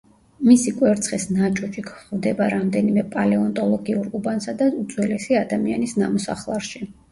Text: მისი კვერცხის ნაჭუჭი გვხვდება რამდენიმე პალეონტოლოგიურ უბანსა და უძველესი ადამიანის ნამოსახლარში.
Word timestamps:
მისი 0.51 0.71
კვერცხის 0.77 1.25
ნაჭუჭი 1.39 1.83
გვხვდება 1.89 2.47
რამდენიმე 2.55 3.05
პალეონტოლოგიურ 3.17 4.11
უბანსა 4.21 4.57
და 4.65 4.73
უძველესი 4.81 5.41
ადამიანის 5.45 5.97
ნამოსახლარში. 6.03 6.87